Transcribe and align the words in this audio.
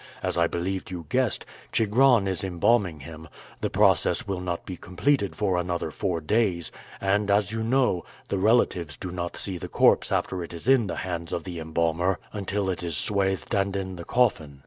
As 0.23 0.35
I 0.35 0.47
believed 0.47 0.89
you 0.89 1.05
guessed, 1.09 1.45
Chigron 1.71 2.27
is 2.27 2.43
embalming 2.43 3.01
him; 3.01 3.27
the 3.59 3.69
process 3.69 4.25
will 4.27 4.41
not 4.41 4.65
be 4.65 4.75
completed 4.75 5.35
for 5.35 5.59
another 5.59 5.91
four 5.91 6.19
days, 6.19 6.71
and, 6.99 7.29
as 7.29 7.51
you 7.51 7.61
know, 7.61 8.03
the 8.27 8.39
relatives 8.39 8.97
do 8.97 9.11
not 9.11 9.37
see 9.37 9.59
the 9.59 9.67
corpse 9.69 10.11
after 10.11 10.43
it 10.43 10.55
is 10.55 10.67
in 10.67 10.87
the 10.87 10.95
hands 11.05 11.31
of 11.31 11.43
the 11.43 11.59
embalmer 11.59 12.17
until 12.33 12.67
it 12.67 12.81
is 12.81 12.97
swathed 12.97 13.53
and 13.53 13.75
in 13.75 13.95
the 13.95 14.03
coffin. 14.05 14.59